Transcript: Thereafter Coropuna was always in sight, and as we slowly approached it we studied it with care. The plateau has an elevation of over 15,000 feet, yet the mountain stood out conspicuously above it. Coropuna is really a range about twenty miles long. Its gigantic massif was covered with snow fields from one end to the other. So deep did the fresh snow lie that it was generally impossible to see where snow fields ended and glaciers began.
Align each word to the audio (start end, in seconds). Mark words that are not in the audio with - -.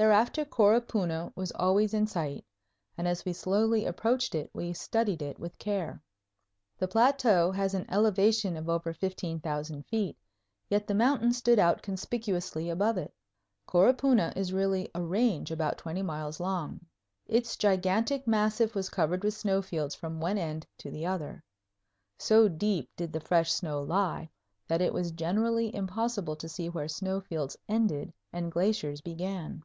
Thereafter 0.00 0.46
Coropuna 0.46 1.30
was 1.36 1.52
always 1.52 1.92
in 1.92 2.06
sight, 2.06 2.42
and 2.96 3.06
as 3.06 3.22
we 3.26 3.34
slowly 3.34 3.84
approached 3.84 4.34
it 4.34 4.48
we 4.54 4.72
studied 4.72 5.20
it 5.20 5.38
with 5.38 5.58
care. 5.58 6.00
The 6.78 6.88
plateau 6.88 7.50
has 7.52 7.74
an 7.74 7.84
elevation 7.90 8.56
of 8.56 8.70
over 8.70 8.94
15,000 8.94 9.82
feet, 9.84 10.16
yet 10.70 10.86
the 10.86 10.94
mountain 10.94 11.34
stood 11.34 11.58
out 11.58 11.82
conspicuously 11.82 12.70
above 12.70 12.96
it. 12.96 13.12
Coropuna 13.68 14.32
is 14.34 14.54
really 14.54 14.90
a 14.94 15.02
range 15.02 15.50
about 15.50 15.76
twenty 15.76 16.00
miles 16.00 16.40
long. 16.40 16.80
Its 17.26 17.58
gigantic 17.58 18.26
massif 18.26 18.74
was 18.74 18.88
covered 18.88 19.22
with 19.22 19.34
snow 19.34 19.60
fields 19.60 19.94
from 19.94 20.18
one 20.18 20.38
end 20.38 20.66
to 20.78 20.90
the 20.90 21.04
other. 21.04 21.44
So 22.16 22.48
deep 22.48 22.88
did 22.96 23.12
the 23.12 23.20
fresh 23.20 23.52
snow 23.52 23.82
lie 23.82 24.30
that 24.66 24.80
it 24.80 24.94
was 24.94 25.10
generally 25.12 25.76
impossible 25.76 26.36
to 26.36 26.48
see 26.48 26.70
where 26.70 26.88
snow 26.88 27.20
fields 27.20 27.54
ended 27.68 28.14
and 28.32 28.50
glaciers 28.50 29.02
began. 29.02 29.62